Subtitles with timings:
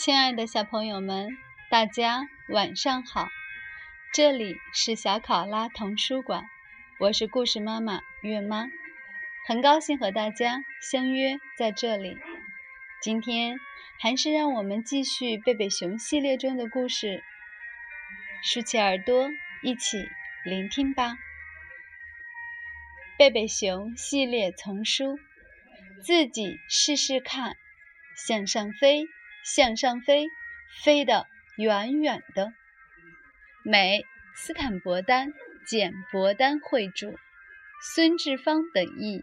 [0.00, 1.36] 亲爱的小朋友们，
[1.68, 3.28] 大家晚上好！
[4.14, 6.48] 这里是小考拉童书馆，
[6.98, 8.70] 我是故事妈妈月妈，
[9.46, 12.16] 很高兴和大家相约在这里。
[13.02, 13.60] 今天
[14.00, 17.22] 还是让我们继续贝贝熊系列中的故事，
[18.42, 19.28] 竖起耳朵
[19.62, 20.08] 一起
[20.46, 21.18] 聆听吧。
[23.18, 25.18] 贝贝熊系列丛书，
[26.02, 27.58] 自己试试看，
[28.16, 29.06] 向上飞。
[29.44, 30.28] 向上飞，
[30.84, 31.26] 飞得
[31.56, 32.52] 远远的。
[33.62, 34.04] 美，
[34.34, 35.32] 斯坦伯丹、
[35.66, 37.14] 简伯丹绘著，
[37.94, 39.22] 孙志芳等译，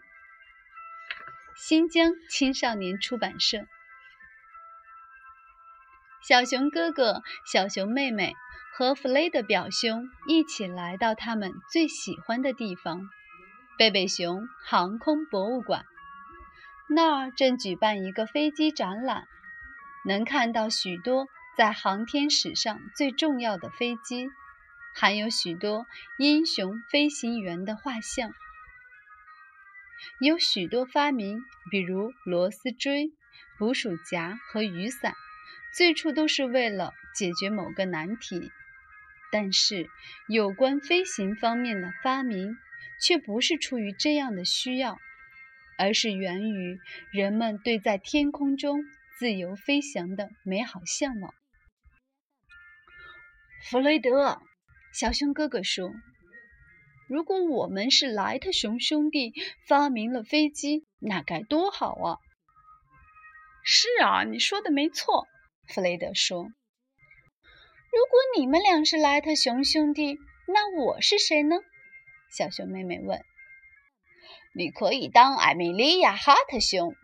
[1.56, 3.66] 新疆青少年出版社。
[6.28, 8.34] 小熊哥哥、小熊妹妹
[8.74, 13.10] 和弗雷德表兄一起来到他们最喜欢的地方——
[13.80, 15.86] 贝贝熊航空博物馆。
[16.90, 19.28] 那儿正举办一个飞机展览。
[20.08, 21.28] 能看到许多
[21.58, 24.30] 在航天史上最重要的飞机，
[24.96, 25.86] 还有许多
[26.18, 28.32] 英雄飞行员的画像。
[30.22, 33.12] 有许多发明，比如螺丝锥、
[33.60, 35.14] 捕鼠夹和雨伞，
[35.76, 38.50] 最初都是为了解决某个难题。
[39.30, 39.90] 但是，
[40.30, 42.56] 有关飞行方面的发明
[43.02, 45.00] 却不是出于这样的需要，
[45.78, 46.80] 而是源于
[47.12, 48.86] 人们对在天空中。
[49.20, 51.34] 自由飞翔的美好向往。
[53.64, 54.40] 弗雷德，
[54.94, 55.92] 小熊哥哥说
[57.10, 59.34] ：“如果我们是莱特熊兄弟
[59.68, 62.18] 发明了飞机，那该多好啊！”
[63.66, 65.28] 是啊，你说的没错，
[65.68, 66.44] 弗雷德说。
[66.44, 66.50] 如
[68.12, 71.56] 果你们俩是莱特熊兄弟，那我是谁呢？
[72.30, 73.20] 小熊妹妹问。
[74.54, 76.96] 你可以当艾米莉亚·哈特熊，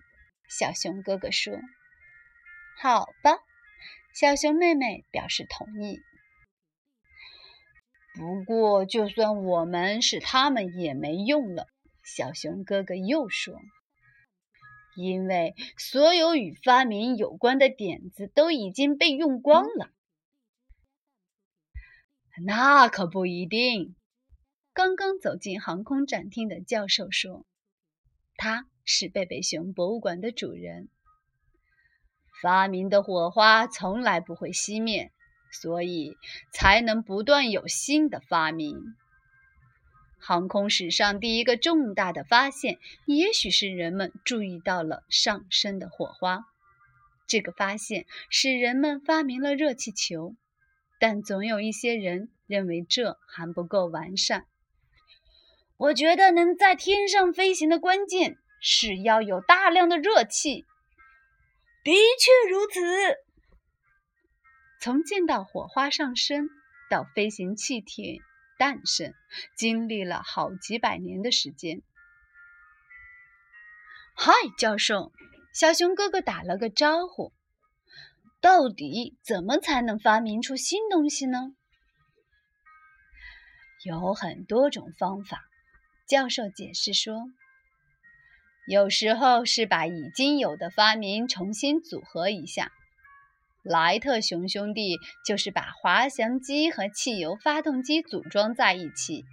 [0.48, 1.60] 小熊哥哥说。
[2.80, 3.40] 好吧，
[4.14, 6.00] 小熊妹妹表示同意。
[8.16, 11.68] 不过，就算我们是他们也没用了。
[12.04, 13.60] 小熊哥哥又说
[14.96, 19.90] ：“因为所有与发明有关的点子都已经被用光了。”
[22.46, 23.96] 那可不一定。
[24.74, 27.46] 刚刚走进航空展厅的教授说
[28.38, 30.90] ：“他是贝贝熊博物馆的主人。”
[32.44, 35.14] 发明的火花从来不会熄灭，
[35.50, 36.18] 所以
[36.52, 38.96] 才能不断有新的发明。
[40.20, 46.42] 航空史上第一个重大的发现，也许是人们注意到了上升的火花。
[47.28, 50.36] 这个发现使人们发明了热气球，
[51.00, 54.48] 但总有一些人认为这还不够完善。
[55.78, 60.66] 我觉得能在天上飞行的关键是要有大量的热气。
[61.84, 62.80] 的确如此。
[64.80, 66.50] 从见到火花上升
[66.90, 68.22] 到飞行气体
[68.58, 69.14] 诞生，
[69.58, 71.82] 经历了好几百年的时间。
[74.16, 75.12] 嗨，教授，
[75.54, 77.34] 小熊哥哥打了个招呼。
[78.40, 81.56] 到底怎么才能发明出新东西呢？
[83.86, 85.42] 有很多种方法，
[86.08, 87.24] 教授解释说。
[88.66, 92.72] 有时候是把已经有的发明重新组合一下。
[93.62, 99.26] 莱特熊兄弟就是把滑翔机和汽油发动机组装在一起，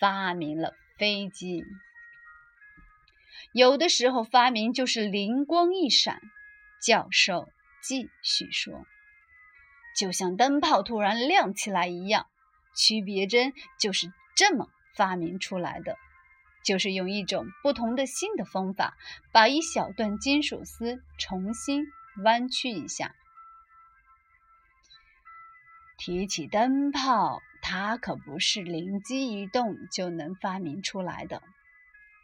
[0.00, 1.64] 发明了飞机。
[3.52, 6.20] 有的时候发明就是灵光一闪。
[6.80, 7.48] 教授
[7.82, 8.84] 继续说
[9.96, 12.26] ：“就像灯泡突然亮起来一样，
[12.76, 15.96] 区别针就是这么发明出来的。”
[16.64, 18.96] 就是用一种不同的新的方法，
[19.32, 21.84] 把一小段金属丝重新
[22.24, 23.14] 弯曲一下。
[25.96, 31.40] 提起灯泡，它可不是灵机一动就能发明出来的。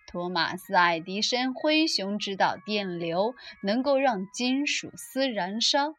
[0.06, 5.94] 托马斯·爱迪生灰熊知道电流能够让金属丝燃烧，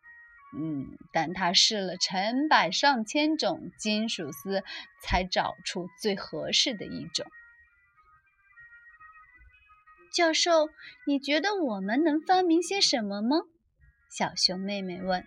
[0.54, 4.64] 嗯，但他试了成百上千种金属丝，
[5.02, 7.26] 才找出最合适的一种。
[10.12, 10.70] 教授，
[11.06, 13.38] 你觉得我们能发明些什么吗？
[14.10, 15.26] 小熊妹妹问。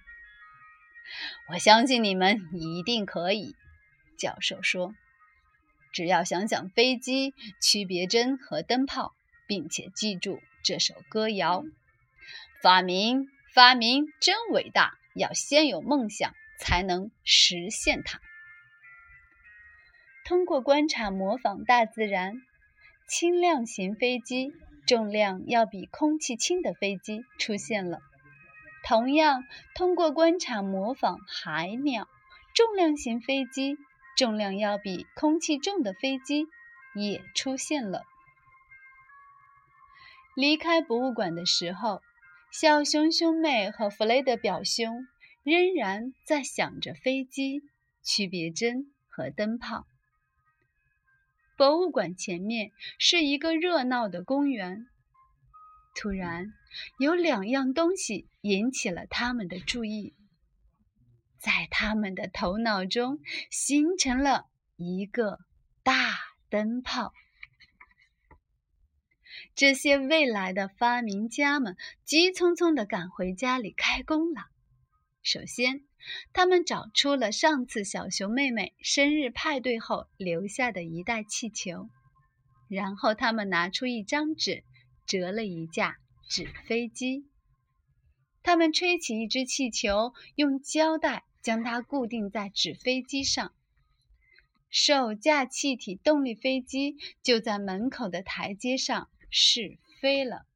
[1.49, 3.55] 我相信你们一定可以，
[4.19, 4.95] 教授说。
[5.93, 7.33] 只要想想飞机、
[7.63, 9.15] 区别针和灯泡，
[9.47, 11.65] 并且记住这首歌谣：
[12.61, 18.21] 发明，发明真伟大，要先有梦想，才能实现它。
[20.27, 22.43] 通过观察、模仿大自然，
[23.09, 24.53] 轻量型飞机。
[24.87, 28.01] 重量要比空气轻的飞机出现了。
[28.87, 29.45] 同样，
[29.75, 32.07] 通过观察模仿海鸟，
[32.55, 33.79] 重量型飞机
[34.17, 36.47] 重量要比空气重的飞机
[36.95, 38.03] 也出现了。
[40.35, 42.03] 离开博物馆的时候，
[42.53, 45.07] 小熊兄妹和弗雷德表兄
[45.43, 47.63] 仍然在想着飞机、
[48.03, 49.87] 区别针和灯泡。
[51.57, 54.87] 博物馆前面是一个热闹的公园。
[55.95, 56.53] 突然，
[56.99, 60.15] 有两样东西引起了他们的注意，
[61.39, 63.21] 在他们的头脑中
[63.51, 64.47] 形成了
[64.77, 65.39] 一个
[65.85, 66.19] 大
[66.51, 67.13] 灯泡。
[69.55, 74.47] 这些未来的发明家们急匆匆地赶回家里开工了。
[75.23, 75.85] 首先，
[76.33, 81.89] 他们找出了上次小熊妹妹生日派对后留下的一袋气球，
[82.69, 84.65] 然后他们拿出一张纸，
[85.07, 85.99] 折了一架
[86.29, 87.27] 纸飞机。
[88.43, 93.53] 他们吹起一只气球，用胶带将它固定在纸飞机上。
[94.71, 99.09] 首架气体动力飞机就在门口的台阶上。
[99.37, 100.47] 试飞了。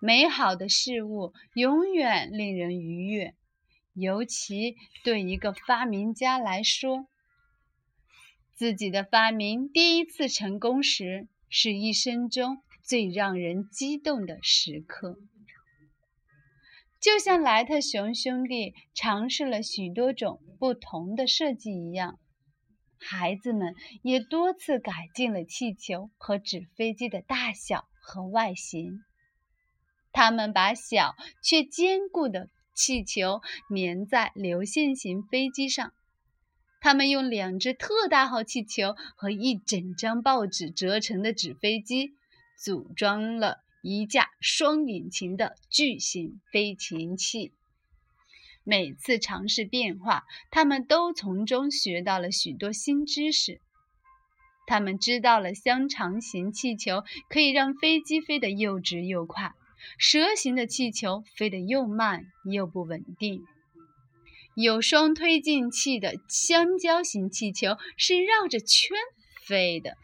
[0.00, 3.34] 美好的事物永远令人愉悦，
[4.00, 7.06] 尤其对一个发明家来说，
[8.54, 15.18] 自己的发明第一次成功时，是一生中最让人激动的时刻。
[17.00, 22.18] 就像莱特熊兄弟尝试了许多种不同的设计一样。
[23.00, 29.04] 孩子们也多次改进了气球和纸飞机的大小和外形。
[30.12, 31.14] 他们把小
[31.44, 32.48] 却坚固的
[32.78, 33.42] 气球
[33.74, 35.92] 粘在流线型飞机上。
[36.80, 42.12] 他们用两只特大号气球和一整张报纸折成的纸飞机，
[42.56, 47.52] 组装了一架双引擎的巨型飞行器。
[48.62, 53.60] 每次尝试变化，他们都从中学到了许多新知识。
[54.68, 59.52] 他们知道了香肠型气球可以让飞机飞得又直又快，
[59.98, 63.44] 蛇形的气球飞得又慢又不稳定。
[64.54, 68.96] 有双推进器的香蕉型气球是绕着圈
[69.46, 69.96] 飞的。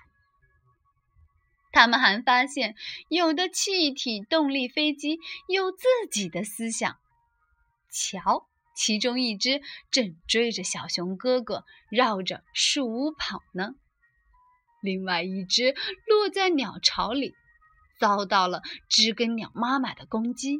[1.72, 2.76] 他们还发现，
[3.08, 5.18] 有的气体动力飞机
[5.48, 6.96] 有自己的思想。
[7.90, 8.46] 瞧。
[8.76, 9.62] 其中一只
[9.92, 13.76] 正追着小熊哥哥绕着树屋跑呢，
[14.82, 15.76] 另外一只
[16.08, 17.36] 落在鸟巢里，
[17.98, 20.58] 遭到了知更鸟妈妈的攻击。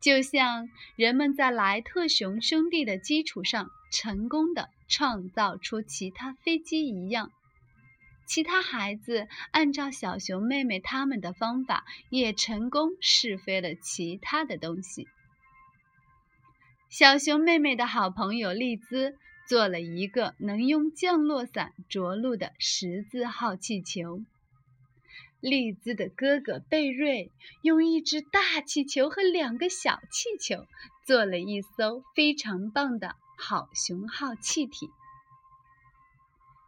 [0.00, 7.30] 就像人们在莱特熊兄弟的基础上成功的创造出其他飞机一样，
[8.26, 15.08] 其他孩子按照小熊妹妹他们的方法，也成功试飞了其他的东西。
[16.90, 19.16] 小熊妹妹的好朋友丽兹
[19.48, 24.20] 做了一个能用降落伞着陆的十字号气球。
[25.44, 27.30] 利兹的哥哥贝瑞
[27.60, 30.66] 用一只大气球和两个小气球
[31.04, 34.88] 做了一艘非常棒的好熊号气体。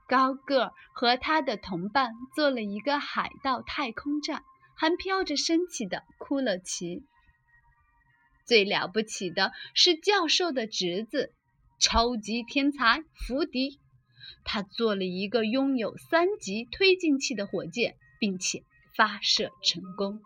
[0.06, 7.02] 高个儿和他的同伴做了一个海盗太空站，还飘着升起的骷髅旗。
[8.44, 11.32] 最了不起的是教授的侄子，
[11.78, 13.80] 超级天才福迪。
[14.44, 18.62] 他做了一个拥有三级推进器的火箭，并且
[18.96, 20.22] 发射成功。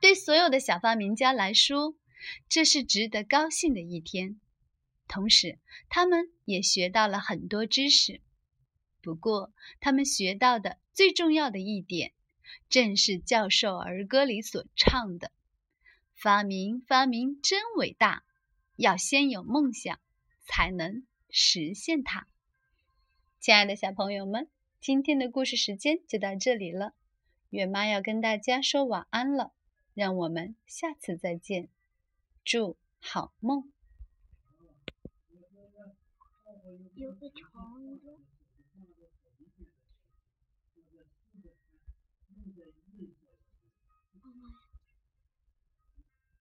[0.00, 1.96] 对所有的小发明家来说，
[2.48, 4.38] 这是值得高兴的一天。
[5.08, 5.58] 同时，
[5.88, 8.20] 他们也学到了很多知识。
[9.00, 12.12] 不过，他们学到的最重要的一点，
[12.68, 15.30] 正是教授儿歌里所唱的。
[16.12, 18.24] 发明发明真伟大，
[18.74, 19.98] 要先有梦想，
[20.44, 22.26] 才能实现它。
[23.38, 24.48] 亲爱的小朋友们，
[24.80, 26.94] 今天的故事时间就到这里了，
[27.56, 29.54] 月妈要跟大家说晚安了，
[29.94, 31.70] 让我们下次再见，
[32.44, 33.72] 祝好梦。
[36.94, 38.35] 有个虫子。